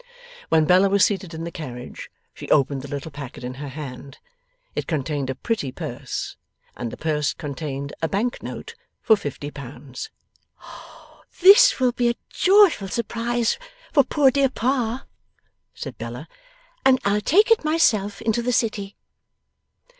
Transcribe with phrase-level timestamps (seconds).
[0.49, 4.17] When Bella was seated in the carriage, she opened the little packet in her hand.
[4.75, 6.37] It contained a pretty purse,
[6.75, 10.09] and the purse contained a bank note for fifty pounds.
[11.39, 13.59] 'This shall be a joyful surprise
[13.93, 15.03] for poor dear Pa,'
[15.75, 16.27] said Bella,
[16.83, 18.95] 'and I'll take it myself into the City!